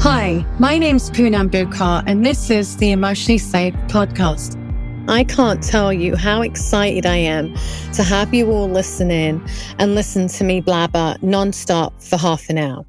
Hi, 0.00 0.44
my 0.58 0.78
name's 0.78 1.10
Poonam 1.10 1.48
Bukar, 1.50 2.04
and 2.06 2.24
this 2.24 2.50
is 2.50 2.76
the 2.76 2.92
Emotionally 2.92 3.38
Safe 3.38 3.74
podcast. 3.88 4.54
I 5.08 5.24
can't 5.24 5.62
tell 5.62 5.90
you 5.92 6.14
how 6.14 6.42
excited 6.42 7.06
I 7.06 7.16
am 7.16 7.54
to 7.94 8.02
have 8.02 8.34
you 8.34 8.50
all 8.50 8.68
listen 8.68 9.10
in 9.10 9.44
and 9.78 9.94
listen 9.94 10.28
to 10.28 10.44
me 10.44 10.60
blabber 10.60 11.16
nonstop 11.22 12.00
for 12.04 12.18
half 12.18 12.48
an 12.50 12.58
hour. 12.58 12.84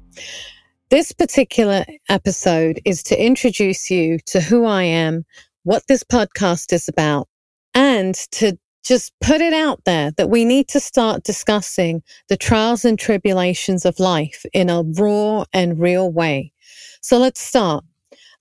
This 0.90 1.10
particular 1.12 1.86
episode 2.10 2.78
is 2.84 3.02
to 3.04 3.20
introduce 3.20 3.90
you 3.90 4.18
to 4.26 4.40
who 4.40 4.66
I 4.66 4.82
am, 4.82 5.24
what 5.64 5.84
this 5.88 6.04
podcast 6.04 6.74
is 6.74 6.88
about, 6.88 7.26
and 7.74 8.14
to 8.32 8.58
just 8.84 9.12
put 9.20 9.40
it 9.40 9.52
out 9.52 9.84
there 9.84 10.12
that 10.12 10.30
we 10.30 10.44
need 10.44 10.68
to 10.68 10.80
start 10.80 11.24
discussing 11.24 12.02
the 12.28 12.36
trials 12.36 12.84
and 12.84 12.98
tribulations 12.98 13.84
of 13.84 13.98
life 13.98 14.44
in 14.52 14.70
a 14.70 14.82
raw 14.82 15.44
and 15.52 15.78
real 15.78 16.10
way. 16.12 16.52
So 17.00 17.18
let's 17.18 17.40
start. 17.40 17.84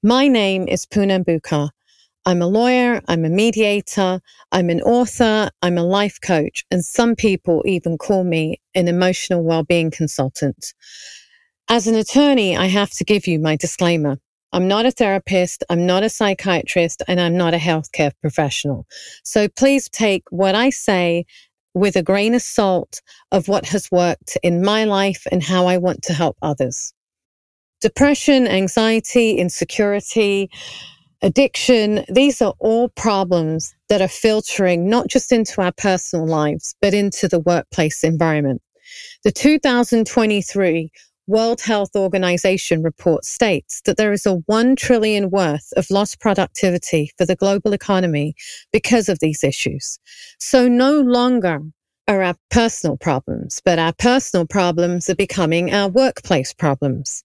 My 0.01 0.27
name 0.27 0.67
is 0.67 0.85
Poonam 0.85 1.23
Bukar. 1.23 1.69
I'm 2.25 2.41
a 2.41 2.47
lawyer, 2.47 3.01
I'm 3.07 3.23
a 3.23 3.29
mediator, 3.29 4.19
I'm 4.51 4.69
an 4.69 4.81
author, 4.81 5.49
I'm 5.61 5.77
a 5.77 5.83
life 5.83 6.19
coach, 6.21 6.65
and 6.71 6.83
some 6.83 7.15
people 7.15 7.61
even 7.65 7.97
call 7.97 8.23
me 8.23 8.59
an 8.73 8.87
emotional 8.87 9.43
well-being 9.43 9.91
consultant. 9.91 10.73
As 11.69 11.85
an 11.85 11.95
attorney, 11.95 12.57
I 12.57 12.65
have 12.65 12.89
to 12.91 13.03
give 13.03 13.27
you 13.27 13.39
my 13.39 13.55
disclaimer. 13.55 14.17
I'm 14.51 14.67
not 14.67 14.85
a 14.87 14.91
therapist, 14.91 15.63
I'm 15.69 15.85
not 15.85 16.03
a 16.03 16.09
psychiatrist, 16.09 17.03
and 17.07 17.21
I'm 17.21 17.37
not 17.37 17.53
a 17.53 17.57
healthcare 17.57 18.11
professional. 18.21 18.87
So 19.23 19.47
please 19.47 19.87
take 19.87 20.23
what 20.31 20.55
I 20.55 20.71
say 20.71 21.25
with 21.75 21.95
a 21.95 22.03
grain 22.03 22.33
of 22.33 22.41
salt 22.41 23.01
of 23.31 23.47
what 23.47 23.67
has 23.67 23.91
worked 23.91 24.35
in 24.41 24.63
my 24.63 24.83
life 24.85 25.27
and 25.31 25.43
how 25.43 25.67
I 25.67 25.77
want 25.77 26.01
to 26.03 26.13
help 26.13 26.37
others. 26.41 26.93
Depression, 27.79 28.47
anxiety, 28.47 29.37
insecurity, 29.37 30.49
addiction, 31.21 32.03
these 32.09 32.41
are 32.41 32.53
all 32.59 32.89
problems 32.89 33.75
that 33.89 34.01
are 34.01 34.07
filtering 34.07 34.89
not 34.89 35.07
just 35.07 35.31
into 35.31 35.61
our 35.61 35.71
personal 35.71 36.25
lives, 36.25 36.75
but 36.81 36.93
into 36.93 37.27
the 37.27 37.39
workplace 37.39 38.03
environment. 38.03 38.61
The 39.23 39.31
2023 39.31 40.91
World 41.27 41.59
Health 41.59 41.95
Organization 41.95 42.81
report 42.81 43.25
states 43.25 43.81
that 43.81 43.97
there 43.97 44.13
is 44.13 44.25
a 44.25 44.35
1 44.45 44.75
trillion 44.77 45.29
worth 45.29 45.73
of 45.75 45.91
lost 45.91 46.21
productivity 46.21 47.11
for 47.17 47.25
the 47.25 47.35
global 47.35 47.73
economy 47.73 48.33
because 48.71 49.09
of 49.09 49.19
these 49.19 49.43
issues. 49.43 49.99
So 50.39 50.69
no 50.69 51.01
longer 51.01 51.59
are 52.07 52.23
our 52.23 52.35
personal 52.49 52.95
problems, 52.95 53.61
but 53.65 53.77
our 53.79 53.91
personal 53.93 54.45
problems 54.45 55.09
are 55.09 55.15
becoming 55.15 55.73
our 55.73 55.89
workplace 55.89 56.53
problems. 56.53 57.23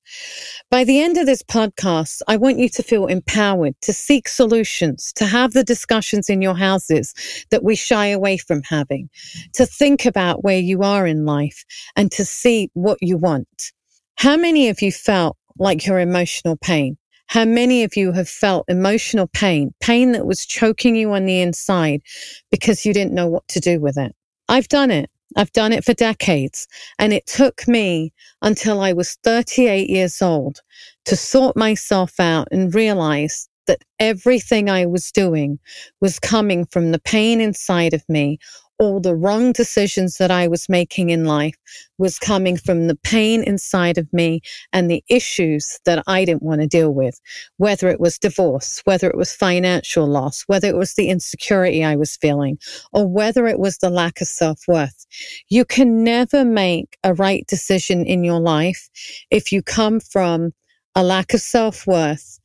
By 0.71 0.83
the 0.83 1.01
end 1.01 1.19
of 1.19 1.27
this 1.27 1.43
podcast, 1.43 2.21
I 2.27 2.37
want 2.37 2.59
you 2.59 2.69
to 2.71 2.83
feel 2.83 3.07
empowered 3.07 3.81
to 3.83 3.93
seek 3.93 4.27
solutions, 4.27 5.13
to 5.15 5.27
have 5.27 5.53
the 5.53 5.63
discussions 5.63 6.29
in 6.29 6.43
your 6.43 6.57
houses 6.57 7.15
that 7.51 7.63
we 7.63 7.77
shy 7.77 8.07
away 8.07 8.37
from 8.39 8.63
having, 8.65 9.09
to 9.53 9.67
think 9.67 10.05
about 10.05 10.43
where 10.43 10.59
you 10.59 10.83
are 10.83 11.07
in 11.07 11.25
life 11.25 11.65
and 11.95 12.11
to 12.13 12.25
see 12.25 12.69
what 12.75 12.99
you 13.01 13.17
want. 13.17 13.73
How 14.17 14.37
many 14.37 14.69
of 14.69 14.83
you 14.83 14.91
felt 14.91 15.37
like 15.59 15.87
your 15.87 16.01
emotional 16.01 16.57
pain? 16.57 16.99
How 17.29 17.45
many 17.45 17.85
of 17.85 17.97
you 17.97 18.13
have 18.13 18.29
felt 18.29 18.65
emotional 18.69 19.29
pain, 19.29 19.73
pain 19.81 20.13
that 20.13 20.27
was 20.27 20.45
choking 20.45 20.97
you 20.97 21.13
on 21.13 21.25
the 21.25 21.41
inside 21.41 22.03
because 22.51 22.85
you 22.85 22.93
didn't 22.93 23.15
know 23.15 23.29
what 23.29 23.47
to 23.49 23.61
do 23.61 23.81
with 23.81 23.97
it? 23.97 24.15
I've 24.49 24.69
done 24.69 24.91
it. 24.91 25.11
I've 25.37 25.53
done 25.53 25.73
it 25.73 25.85
for 25.85 25.95
decades. 25.95 26.69
And 26.99 27.13
it 27.13 27.27
took 27.27 27.67
me 27.67 28.13
until 28.43 28.81
I 28.81 28.93
was 28.93 29.17
38 29.25 29.89
years 29.89 30.21
old 30.21 30.61
to 31.07 31.17
sort 31.17 31.57
myself 31.57 32.21
out 32.21 32.49
and 32.51 32.75
realize 32.75 33.49
that 33.67 33.83
everything 33.99 34.69
I 34.69 34.87
was 34.87 35.13
doing 35.13 35.59
was 36.01 36.19
coming 36.19 36.67
from 36.67 36.91
the 36.91 36.99
pain 36.99 37.41
inside 37.41 37.95
of 37.95 38.07
me 38.09 38.39
all 38.79 39.01
the 39.01 39.15
wrong 39.15 39.53
decisions 39.53 40.19
that 40.19 40.31
I 40.31 40.49
was 40.49 40.69
making 40.69 41.11
in 41.11 41.25
life 41.25 41.55
was 41.99 42.19
coming 42.19 42.57
from 42.57 42.89
the 42.89 42.97
pain 42.97 43.43
inside 43.43 43.99
of 43.99 44.13
me 44.13 44.41
and 44.73 44.91
the 44.91 45.05
issues 45.09 45.79
that 45.85 46.03
I 46.07 46.25
didn't 46.25 46.43
want 46.43 46.61
to 46.61 46.67
deal 46.67 46.93
with, 46.93 47.21
whether 47.59 47.89
it 47.89 48.01
was 48.01 48.19
divorce, 48.19 48.81
whether 48.85 49.09
it 49.09 49.17
was 49.17 49.33
financial 49.33 50.07
loss, 50.07 50.43
whether 50.47 50.69
it 50.69 50.77
was 50.77 50.95
the 50.95 51.09
insecurity 51.09 51.85
I 51.85 51.97
was 51.97 52.17
feeling, 52.17 52.59
or 52.93 53.07
whether 53.07 53.47
it 53.47 53.59
was 53.59 53.79
the 53.79 53.91
lack 53.91 54.21
of 54.21 54.29
self 54.29 54.61
worth. 54.67 55.07
You 55.49 55.65
can 55.65 56.03
never 56.03 56.45
make 56.45 56.97
a 57.05 57.15
right 57.15 57.47
decision 57.47 58.05
in 58.05 58.25
your 58.25 58.41
life 58.41 58.89
if 59.31 59.53
you 59.53 59.63
come 59.63 60.01
from 60.01 60.53
a 60.95 61.03
lack 61.03 61.35
of 61.35 61.41
self 61.41 61.87
worth 61.87 62.39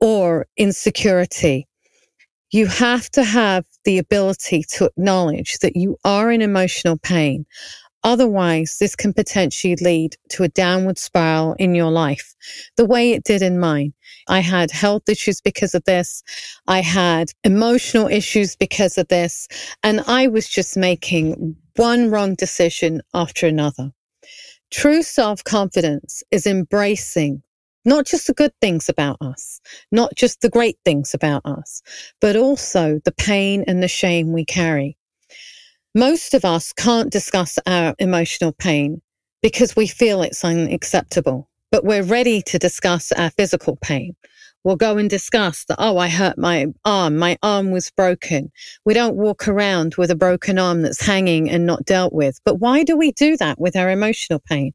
or 0.00 0.46
insecurity 0.56 1.67
you 2.50 2.66
have 2.66 3.10
to 3.10 3.24
have 3.24 3.64
the 3.84 3.98
ability 3.98 4.64
to 4.70 4.86
acknowledge 4.86 5.58
that 5.58 5.76
you 5.76 5.96
are 6.04 6.30
in 6.30 6.42
emotional 6.42 6.98
pain. 6.98 7.46
Otherwise, 8.04 8.78
this 8.78 8.94
can 8.94 9.12
potentially 9.12 9.76
lead 9.76 10.16
to 10.30 10.44
a 10.44 10.48
downward 10.48 10.98
spiral 10.98 11.54
in 11.58 11.74
your 11.74 11.90
life, 11.90 12.34
the 12.76 12.84
way 12.84 13.12
it 13.12 13.24
did 13.24 13.42
in 13.42 13.58
mine. 13.58 13.92
I 14.28 14.40
had 14.40 14.70
health 14.70 15.08
issues 15.08 15.40
because 15.40 15.74
of 15.74 15.84
this. 15.84 16.22
I 16.68 16.80
had 16.80 17.32
emotional 17.42 18.06
issues 18.06 18.54
because 18.54 18.98
of 18.98 19.08
this. 19.08 19.48
And 19.82 20.00
I 20.06 20.28
was 20.28 20.48
just 20.48 20.76
making 20.76 21.56
one 21.76 22.10
wrong 22.10 22.34
decision 22.34 23.02
after 23.14 23.46
another. 23.46 23.90
True 24.70 25.02
self 25.02 25.42
confidence 25.42 26.22
is 26.30 26.46
embracing 26.46 27.42
not 27.88 28.06
just 28.06 28.26
the 28.26 28.34
good 28.34 28.52
things 28.60 28.88
about 28.88 29.16
us, 29.20 29.60
not 29.90 30.14
just 30.14 30.42
the 30.42 30.50
great 30.50 30.76
things 30.84 31.14
about 31.14 31.42
us, 31.44 31.82
but 32.20 32.36
also 32.36 33.00
the 33.04 33.12
pain 33.12 33.64
and 33.66 33.82
the 33.82 33.88
shame 33.88 34.32
we 34.32 34.44
carry. 34.44 34.96
Most 35.94 36.34
of 36.34 36.44
us 36.44 36.72
can't 36.72 37.10
discuss 37.10 37.58
our 37.66 37.94
emotional 37.98 38.52
pain 38.52 39.00
because 39.42 39.74
we 39.74 39.86
feel 39.86 40.22
it's 40.22 40.44
unacceptable, 40.44 41.48
but 41.72 41.84
we're 41.84 42.02
ready 42.02 42.42
to 42.42 42.58
discuss 42.58 43.10
our 43.12 43.30
physical 43.30 43.76
pain 43.76 44.14
we'll 44.68 44.76
go 44.76 44.98
and 44.98 45.08
discuss 45.08 45.64
that, 45.64 45.76
oh, 45.78 45.96
I 45.96 46.10
hurt 46.10 46.36
my 46.36 46.66
arm. 46.84 47.16
My 47.16 47.38
arm 47.42 47.70
was 47.70 47.90
broken. 47.90 48.52
We 48.84 48.92
don't 48.92 49.16
walk 49.16 49.48
around 49.48 49.94
with 49.94 50.10
a 50.10 50.14
broken 50.14 50.58
arm 50.58 50.82
that's 50.82 51.00
hanging 51.00 51.48
and 51.48 51.64
not 51.64 51.86
dealt 51.86 52.12
with. 52.12 52.38
But 52.44 52.56
why 52.56 52.84
do 52.84 52.94
we 52.94 53.12
do 53.12 53.38
that 53.38 53.58
with 53.58 53.76
our 53.76 53.88
emotional 53.88 54.40
pain? 54.40 54.72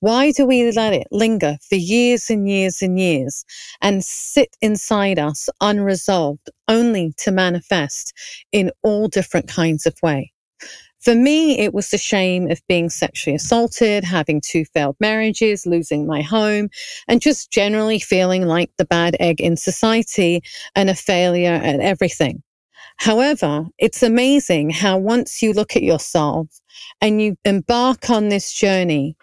Why 0.00 0.32
do 0.32 0.46
we 0.46 0.68
let 0.72 0.94
it 0.94 1.06
linger 1.12 1.58
for 1.68 1.76
years 1.76 2.28
and 2.28 2.48
years 2.50 2.82
and 2.82 2.98
years 2.98 3.44
and 3.80 4.02
sit 4.02 4.56
inside 4.62 5.20
us 5.20 5.48
unresolved 5.60 6.50
only 6.66 7.12
to 7.18 7.30
manifest 7.30 8.14
in 8.50 8.72
all 8.82 9.06
different 9.06 9.46
kinds 9.46 9.86
of 9.86 9.94
way? 10.02 10.32
For 11.06 11.14
me, 11.14 11.56
it 11.60 11.72
was 11.72 11.90
the 11.90 11.98
shame 11.98 12.50
of 12.50 12.60
being 12.66 12.90
sexually 12.90 13.36
assaulted, 13.36 14.02
having 14.02 14.40
two 14.40 14.64
failed 14.64 14.96
marriages, 14.98 15.64
losing 15.64 16.04
my 16.04 16.20
home, 16.20 16.68
and 17.06 17.20
just 17.20 17.52
generally 17.52 18.00
feeling 18.00 18.44
like 18.46 18.72
the 18.76 18.86
bad 18.86 19.16
egg 19.20 19.40
in 19.40 19.56
society 19.56 20.42
and 20.74 20.90
a 20.90 20.96
failure 20.96 21.52
at 21.62 21.78
everything. 21.78 22.42
However, 22.96 23.66
it's 23.78 24.02
amazing 24.02 24.70
how 24.70 24.98
once 24.98 25.44
you 25.44 25.52
look 25.52 25.76
at 25.76 25.84
yourself 25.84 26.48
and 27.00 27.22
you 27.22 27.36
embark 27.44 28.10
on 28.10 28.28
this 28.28 28.52
journey 28.52 29.16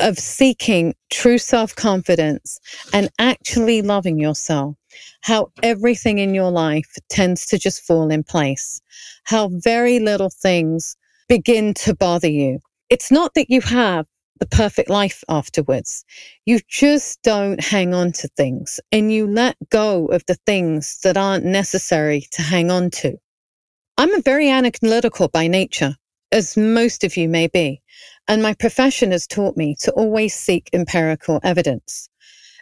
of 0.00 0.18
seeking 0.18 0.96
true 1.10 1.38
self 1.38 1.76
confidence 1.76 2.58
and 2.92 3.08
actually 3.20 3.82
loving 3.82 4.18
yourself, 4.18 4.74
how 5.20 5.52
everything 5.62 6.18
in 6.18 6.34
your 6.34 6.50
life 6.50 6.92
tends 7.08 7.46
to 7.46 7.56
just 7.56 7.82
fall 7.86 8.10
in 8.10 8.24
place, 8.24 8.82
how 9.22 9.48
very 9.52 10.00
little 10.00 10.30
things 10.30 10.96
begin 11.28 11.74
to 11.74 11.94
bother 11.94 12.28
you. 12.28 12.60
It's 12.90 13.10
not 13.10 13.34
that 13.34 13.50
you 13.50 13.60
have 13.62 14.06
the 14.40 14.46
perfect 14.46 14.90
life 14.90 15.22
afterwards. 15.28 16.04
You 16.44 16.60
just 16.68 17.22
don't 17.22 17.62
hang 17.62 17.94
on 17.94 18.12
to 18.12 18.28
things 18.28 18.80
and 18.92 19.12
you 19.12 19.26
let 19.26 19.56
go 19.70 20.06
of 20.06 20.24
the 20.26 20.36
things 20.46 21.00
that 21.02 21.16
aren't 21.16 21.44
necessary 21.44 22.26
to 22.32 22.42
hang 22.42 22.70
on 22.70 22.90
to. 22.90 23.16
I'm 23.96 24.12
a 24.14 24.20
very 24.20 24.50
analytical 24.50 25.28
by 25.28 25.46
nature, 25.46 25.96
as 26.32 26.56
most 26.56 27.04
of 27.04 27.16
you 27.16 27.28
may 27.28 27.46
be, 27.46 27.80
and 28.26 28.42
my 28.42 28.54
profession 28.54 29.12
has 29.12 29.26
taught 29.26 29.56
me 29.56 29.76
to 29.80 29.92
always 29.92 30.34
seek 30.34 30.68
empirical 30.72 31.38
evidence. 31.44 32.08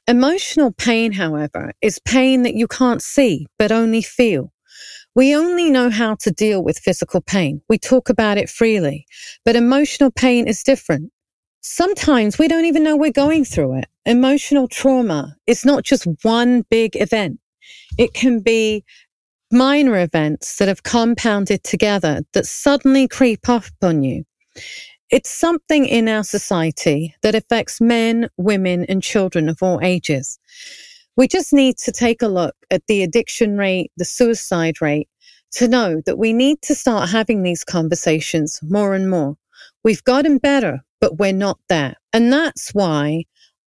Emotional 0.06 0.72
pain, 0.72 1.12
however, 1.12 1.72
is 1.80 1.98
pain 2.00 2.42
that 2.42 2.54
you 2.54 2.66
can't 2.66 3.00
see, 3.00 3.46
but 3.58 3.72
only 3.72 4.02
feel. 4.02 4.52
We 5.14 5.34
only 5.34 5.70
know 5.70 5.90
how 5.90 6.14
to 6.16 6.30
deal 6.30 6.62
with 6.62 6.78
physical 6.78 7.20
pain. 7.20 7.60
We 7.68 7.78
talk 7.78 8.08
about 8.08 8.38
it 8.38 8.48
freely, 8.48 9.06
but 9.44 9.56
emotional 9.56 10.10
pain 10.10 10.48
is 10.48 10.62
different. 10.62 11.12
Sometimes 11.60 12.38
we 12.38 12.48
don't 12.48 12.64
even 12.64 12.82
know 12.82 12.96
we're 12.96 13.12
going 13.12 13.44
through 13.44 13.78
it. 13.78 13.86
Emotional 14.06 14.68
trauma 14.68 15.36
is 15.46 15.64
not 15.64 15.84
just 15.84 16.06
one 16.22 16.62
big 16.70 16.96
event. 16.96 17.38
It 17.98 18.14
can 18.14 18.40
be 18.40 18.84
minor 19.52 19.98
events 20.00 20.56
that 20.56 20.68
have 20.68 20.82
compounded 20.82 21.62
together 21.62 22.22
that 22.32 22.46
suddenly 22.46 23.06
creep 23.06 23.48
up 23.48 23.64
on 23.82 24.02
you. 24.02 24.24
It's 25.10 25.30
something 25.30 25.84
in 25.84 26.08
our 26.08 26.24
society 26.24 27.14
that 27.20 27.34
affects 27.34 27.82
men, 27.82 28.30
women, 28.38 28.86
and 28.86 29.02
children 29.02 29.50
of 29.50 29.62
all 29.62 29.78
ages. 29.82 30.38
We 31.16 31.28
just 31.28 31.52
need 31.52 31.76
to 31.78 31.92
take 31.92 32.22
a 32.22 32.28
look 32.28 32.54
at 32.70 32.86
the 32.86 33.02
addiction 33.02 33.58
rate, 33.58 33.92
the 33.98 34.04
suicide 34.04 34.80
rate, 34.80 35.08
to 35.52 35.68
know 35.68 36.00
that 36.06 36.16
we 36.16 36.32
need 36.32 36.62
to 36.62 36.74
start 36.74 37.10
having 37.10 37.42
these 37.42 37.64
conversations 37.64 38.58
more 38.62 38.94
and 38.94 39.10
more. 39.10 39.36
We've 39.84 40.02
gotten 40.04 40.38
better, 40.38 40.80
but 41.02 41.18
we're 41.18 41.34
not 41.34 41.58
there. 41.68 41.96
And 42.14 42.32
that's 42.32 42.70
why 42.70 43.24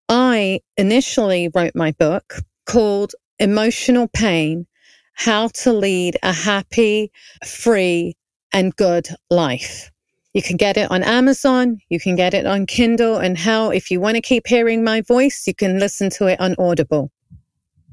I 0.09 0.61
initially 0.77 1.49
wrote 1.53 1.75
my 1.75 1.91
book 1.91 2.41
called 2.65 3.13
Emotional 3.37 4.07
Pain 4.07 4.65
How 5.13 5.49
to 5.49 5.71
Lead 5.71 6.17
a 6.23 6.33
Happy, 6.33 7.11
Free, 7.45 8.15
and 8.53 8.75
Good 8.75 9.09
Life. 9.29 9.91
You 10.33 10.41
can 10.41 10.57
get 10.57 10.77
it 10.77 10.89
on 10.89 11.03
Amazon, 11.03 11.77
you 11.89 11.99
can 11.99 12.15
get 12.15 12.33
it 12.33 12.45
on 12.45 12.65
Kindle, 12.65 13.17
and 13.17 13.37
hell, 13.37 13.69
if 13.69 13.91
you 13.91 14.01
want 14.01 14.15
to 14.15 14.21
keep 14.21 14.47
hearing 14.47 14.83
my 14.83 15.01
voice, 15.01 15.45
you 15.45 15.53
can 15.53 15.79
listen 15.79 16.09
to 16.11 16.27
it 16.27 16.39
on 16.41 16.55
Audible. 16.57 17.11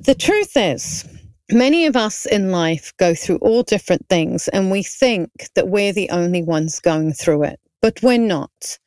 The 0.00 0.14
truth 0.14 0.56
is, 0.56 1.04
many 1.50 1.86
of 1.86 1.94
us 1.96 2.26
in 2.26 2.50
life 2.50 2.92
go 2.98 3.14
through 3.14 3.36
all 3.36 3.62
different 3.62 4.08
things, 4.08 4.48
and 4.48 4.70
we 4.70 4.82
think 4.82 5.30
that 5.54 5.68
we're 5.68 5.92
the 5.92 6.10
only 6.10 6.42
ones 6.42 6.80
going 6.80 7.12
through 7.12 7.44
it, 7.44 7.60
but 7.80 8.02
we're 8.02 8.18
not. 8.18 8.78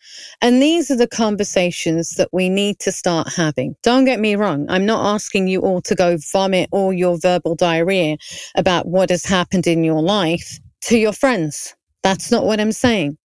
And 0.42 0.62
these 0.62 0.92
are 0.92 0.98
the 0.98 1.08
conversations 1.08 2.16
that 2.16 2.30
we 2.34 2.50
need 2.50 2.80
to 2.80 2.92
start 2.92 3.34
having. 3.34 3.76
Don't 3.82 4.06
get 4.06 4.20
me 4.20 4.36
wrong. 4.36 4.66
I'm 4.70 4.86
not 4.86 5.14
asking 5.14 5.48
you 5.48 5.62
all 5.62 5.82
to 5.84 5.96
go 5.96 6.18
vomit 6.18 6.68
all 6.72 6.92
your 6.92 7.18
verbal 7.18 7.56
diarrhea 7.56 8.18
about 8.56 8.88
what 8.88 9.10
has 9.10 9.24
happened 9.24 9.68
in 9.68 9.84
your 9.84 10.02
life 10.02 10.60
to 10.82 10.98
your 10.98 11.14
friends. 11.14 11.76
That's 12.04 12.30
not 12.30 12.46
what 12.46 12.60
I'm 12.60 12.74
saying. 12.74 13.18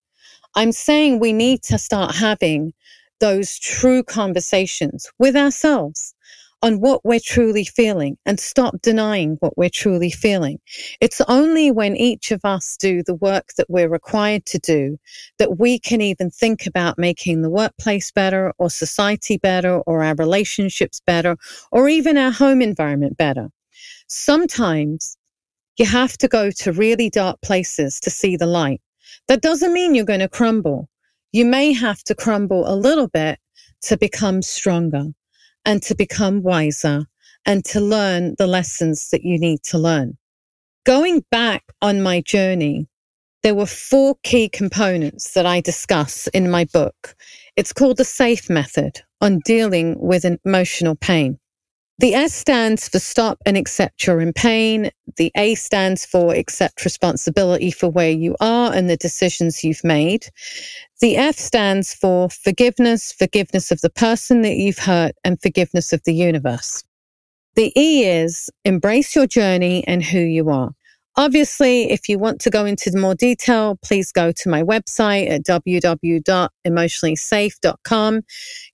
I'm 0.55 0.73
saying 0.73 1.19
we 1.19 1.33
need 1.33 1.62
to 1.65 1.79
start 1.79 2.15
having 2.15 2.73
those 3.19 3.59
true 3.59 4.03
conversations 4.03 5.11
with 5.19 5.37
ourselves 5.37 6.15
on 6.62 6.81
what 6.81 7.05
we're 7.05 7.21
truly 7.21 7.65
feeling 7.65 8.17
and 8.27 8.39
stop 8.39 8.81
denying 8.83 9.37
what 9.41 9.57
we're 9.57 9.71
truly 9.71 10.11
feeling. 10.11 10.59
It's 11.01 11.21
only 11.23 11.71
when 11.71 11.97
each 11.97 12.31
of 12.31 12.45
us 12.45 12.77
do 12.77 13.03
the 13.03 13.15
work 13.15 13.55
that 13.57 13.71
we're 13.71 13.89
required 13.89 14.45
to 14.47 14.59
do 14.59 14.99
that 15.39 15.59
we 15.59 15.79
can 15.79 16.01
even 16.01 16.31
think 16.31 16.67
about 16.67 16.99
making 16.99 17.43
the 17.43 17.51
workplace 17.51 18.11
better 18.12 18.53
or 18.59 18.69
society 18.69 19.39
better 19.39 19.81
or 19.81 20.03
our 20.03 20.15
relationships 20.17 21.01
better 21.07 21.37
or 21.73 21.89
even 21.89 22.19
our 22.19 22.31
home 22.31 22.61
environment 22.61 23.17
better. 23.17 23.49
Sometimes 24.09 25.17
you 25.79 25.87
have 25.87 26.19
to 26.19 26.29
go 26.29 26.51
to 26.51 26.73
really 26.73 27.09
dark 27.09 27.41
places 27.41 28.01
to 28.01 28.11
see 28.11 28.37
the 28.37 28.47
light. 28.47 28.83
That 29.29 29.41
doesn't 29.41 29.73
mean 29.73 29.95
you're 29.95 30.05
going 30.05 30.21
to 30.21 30.29
crumble. 30.29 30.89
You 31.33 31.47
may 31.47 31.73
have 31.73 32.03
to 32.05 32.15
crumble 32.15 32.71
a 32.71 32.75
little 32.75 33.09
bit 33.09 33.39
to 33.83 33.97
become 33.97 34.43
stronger 34.43 35.07
and 35.65 35.83
to 35.83 35.95
become 35.95 36.43
wiser 36.43 37.07
and 37.47 37.65
to 37.65 37.81
learn 37.81 38.35
the 38.39 38.47
lessons 38.47 39.11
that 39.11 39.25
you 39.25 39.39
need 39.39 39.62
to 39.65 39.79
learn. 39.79 40.17
Going 40.85 41.25
back 41.31 41.65
on 41.83 42.03
my 42.03 42.21
journey, 42.21 42.87
there 43.43 43.55
were 43.55 43.67
four 43.67 44.17
key 44.23 44.49
components 44.49 45.33
that 45.33 45.47
I 45.47 45.61
discuss 45.61 46.27
in 46.29 46.51
my 46.51 46.67
book. 46.67 47.17
It's 47.57 47.73
called 47.73 47.97
the 47.97 48.05
SAFE 48.05 48.51
method 48.51 49.01
on 49.21 49.41
dealing 49.45 49.97
with 49.99 50.27
emotional 50.45 50.95
pain. 50.95 51.40
The 52.00 52.14
S 52.14 52.32
stands 52.32 52.88
for 52.88 52.99
stop 52.99 53.37
and 53.44 53.58
accept 53.58 54.06
you're 54.06 54.23
in 54.23 54.32
pain. 54.32 54.91
The 55.19 55.31
A 55.37 55.55
stands 55.55 56.06
for 56.06 56.35
accept 56.35 56.82
responsibility 56.82 57.70
for 57.70 57.91
where 57.91 58.11
you 58.11 58.35
are 58.41 58.73
and 58.73 58.88
the 58.88 58.97
decisions 58.97 59.62
you've 59.62 59.85
made. 59.85 60.25
The 61.02 61.19
F 61.19 61.37
stands 61.37 61.93
for 61.93 62.31
forgiveness, 62.31 63.12
forgiveness 63.12 63.70
of 63.70 63.82
the 63.82 63.91
person 63.91 64.41
that 64.41 64.56
you've 64.56 64.79
hurt 64.79 65.12
and 65.25 65.38
forgiveness 65.43 65.93
of 65.93 66.02
the 66.05 66.14
universe. 66.14 66.82
The 67.55 67.70
E 67.79 68.06
is 68.06 68.49
embrace 68.64 69.14
your 69.14 69.26
journey 69.26 69.87
and 69.87 70.02
who 70.02 70.20
you 70.20 70.49
are. 70.49 70.70
Obviously, 71.17 71.91
if 71.91 72.08
you 72.08 72.19
want 72.19 72.41
to 72.41 72.49
go 72.49 72.64
into 72.64 72.97
more 72.97 73.14
detail, 73.14 73.79
please 73.85 74.11
go 74.11 74.32
to 74.32 74.49
my 74.49 74.62
website 74.62 75.29
at 75.29 75.44
www.emotionallysafe.com. 75.44 78.20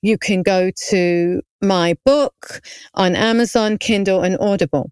You 0.02 0.16
can 0.16 0.44
go 0.44 0.70
to 0.90 1.42
my 1.62 1.96
book 2.04 2.60
on 2.94 3.16
Amazon, 3.16 3.78
Kindle, 3.78 4.22
and 4.22 4.36
Audible. 4.40 4.90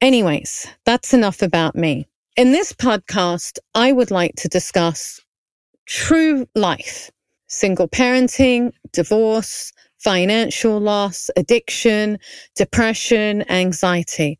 Anyways, 0.00 0.66
that's 0.84 1.12
enough 1.12 1.42
about 1.42 1.74
me. 1.74 2.06
In 2.36 2.52
this 2.52 2.72
podcast, 2.72 3.58
I 3.74 3.92
would 3.92 4.10
like 4.10 4.34
to 4.36 4.48
discuss 4.48 5.20
true 5.86 6.46
life, 6.54 7.10
single 7.48 7.88
parenting, 7.88 8.72
divorce, 8.92 9.72
financial 9.98 10.78
loss, 10.78 11.30
addiction, 11.36 12.18
depression, 12.54 13.48
anxiety. 13.50 14.38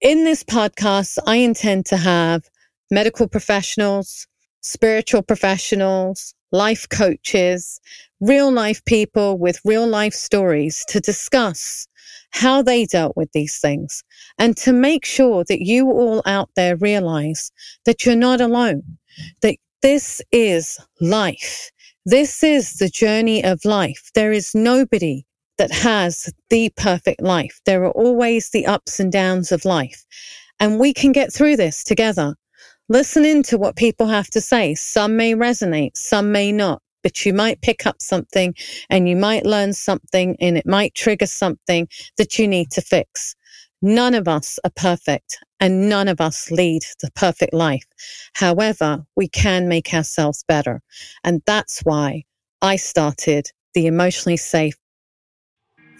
In 0.00 0.24
this 0.24 0.42
podcast, 0.42 1.18
I 1.26 1.36
intend 1.36 1.86
to 1.86 1.96
have 1.96 2.48
medical 2.90 3.28
professionals, 3.28 4.26
spiritual 4.60 5.22
professionals, 5.22 6.34
life 6.52 6.88
coaches, 6.88 7.80
real 8.20 8.52
life 8.52 8.84
people 8.84 9.38
with 9.38 9.60
real 9.64 9.86
life 9.86 10.14
stories 10.14 10.84
to 10.88 11.00
discuss 11.00 11.86
how 12.32 12.62
they 12.62 12.86
dealt 12.86 13.16
with 13.16 13.30
these 13.32 13.58
things 13.58 14.04
and 14.38 14.56
to 14.56 14.72
make 14.72 15.04
sure 15.04 15.44
that 15.44 15.64
you 15.64 15.86
all 15.90 16.22
out 16.26 16.50
there 16.56 16.76
realize 16.76 17.50
that 17.84 18.04
you're 18.04 18.16
not 18.16 18.40
alone, 18.40 18.82
that 19.40 19.56
this 19.82 20.20
is 20.30 20.78
life. 21.00 21.70
This 22.06 22.42
is 22.42 22.74
the 22.74 22.88
journey 22.88 23.42
of 23.42 23.64
life. 23.64 24.10
There 24.14 24.32
is 24.32 24.54
nobody 24.54 25.24
that 25.58 25.70
has 25.70 26.32
the 26.48 26.70
perfect 26.76 27.20
life. 27.20 27.60
There 27.66 27.84
are 27.84 27.90
always 27.92 28.50
the 28.50 28.66
ups 28.66 29.00
and 29.00 29.12
downs 29.12 29.52
of 29.52 29.64
life. 29.64 30.04
And 30.58 30.78
we 30.78 30.92
can 30.92 31.12
get 31.12 31.32
through 31.32 31.56
this 31.56 31.84
together. 31.84 32.34
Listen 32.90 33.44
to 33.44 33.56
what 33.56 33.76
people 33.76 34.08
have 34.08 34.26
to 34.30 34.40
say. 34.40 34.74
Some 34.74 35.16
may 35.16 35.36
resonate, 35.36 35.96
some 35.96 36.32
may 36.32 36.50
not, 36.50 36.82
but 37.04 37.24
you 37.24 37.32
might 37.32 37.62
pick 37.62 37.86
up 37.86 38.02
something 38.02 38.52
and 38.90 39.08
you 39.08 39.14
might 39.14 39.46
learn 39.46 39.72
something 39.72 40.36
and 40.40 40.58
it 40.58 40.66
might 40.66 40.96
trigger 40.96 41.26
something 41.26 41.86
that 42.16 42.36
you 42.36 42.48
need 42.48 42.72
to 42.72 42.80
fix. 42.80 43.36
None 43.80 44.12
of 44.12 44.26
us 44.26 44.58
are 44.64 44.72
perfect 44.74 45.38
and 45.60 45.88
none 45.88 46.08
of 46.08 46.20
us 46.20 46.50
lead 46.50 46.82
the 47.00 47.12
perfect 47.12 47.54
life. 47.54 47.84
However, 48.34 49.06
we 49.14 49.28
can 49.28 49.68
make 49.68 49.94
ourselves 49.94 50.42
better. 50.48 50.82
And 51.22 51.42
that's 51.46 51.82
why 51.84 52.24
I 52.60 52.74
started 52.74 53.52
the 53.72 53.86
emotionally 53.86 54.36
safe 54.36 54.74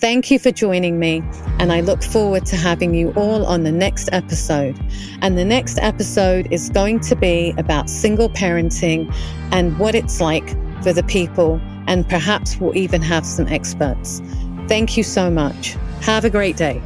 Thank 0.00 0.30
you 0.30 0.38
for 0.38 0.50
joining 0.50 0.98
me, 0.98 1.22
and 1.58 1.70
I 1.70 1.82
look 1.82 2.02
forward 2.02 2.46
to 2.46 2.56
having 2.56 2.94
you 2.94 3.12
all 3.16 3.44
on 3.44 3.64
the 3.64 3.70
next 3.70 4.08
episode. 4.12 4.74
And 5.20 5.36
the 5.36 5.44
next 5.44 5.78
episode 5.82 6.50
is 6.50 6.70
going 6.70 7.00
to 7.00 7.14
be 7.14 7.52
about 7.58 7.90
single 7.90 8.30
parenting 8.30 9.14
and 9.52 9.78
what 9.78 9.94
it's 9.94 10.18
like 10.18 10.48
for 10.82 10.94
the 10.94 11.02
people, 11.02 11.60
and 11.86 12.08
perhaps 12.08 12.56
we'll 12.56 12.74
even 12.74 13.02
have 13.02 13.26
some 13.26 13.46
experts. 13.48 14.22
Thank 14.68 14.96
you 14.96 15.02
so 15.02 15.30
much. 15.30 15.76
Have 16.00 16.24
a 16.24 16.30
great 16.30 16.56
day. 16.56 16.80